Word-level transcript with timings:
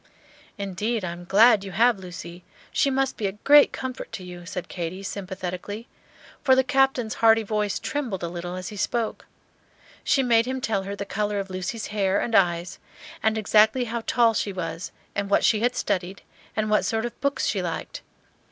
"Indeed, 0.57 1.05
I 1.05 1.11
am 1.11 1.25
glad 1.25 1.63
you 1.63 1.73
have 1.73 1.99
Lucy; 1.99 2.43
she 2.71 2.89
must 2.89 3.17
be 3.17 3.27
a 3.27 3.33
great 3.33 3.71
comfort 3.71 4.11
to 4.13 4.23
you," 4.23 4.47
said 4.47 4.67
Katy, 4.67 5.03
sympathetically; 5.03 5.87
for 6.43 6.55
the 6.55 6.63
Captain's 6.63 7.13
hearty 7.21 7.43
voice 7.43 7.77
trembled 7.77 8.23
a 8.23 8.27
little 8.27 8.55
as 8.55 8.69
he 8.69 8.77
spoke. 8.77 9.27
She 10.03 10.23
made 10.23 10.47
him 10.47 10.59
tell 10.59 10.81
her 10.85 10.95
the 10.95 11.05
color 11.05 11.37
of 11.39 11.51
Lucy's 11.51 11.85
hair 11.93 12.19
and 12.19 12.33
eyes, 12.33 12.79
and 13.21 13.37
exactly 13.37 13.83
how 13.83 14.01
tall 14.07 14.33
she 14.33 14.51
was, 14.51 14.91
and 15.13 15.29
what 15.29 15.43
she 15.43 15.59
had 15.59 15.75
studied, 15.75 16.23
and 16.55 16.71
what 16.71 16.83
sort 16.83 17.05
of 17.05 17.21
books 17.21 17.45
she 17.45 17.61
liked. 17.61 18.01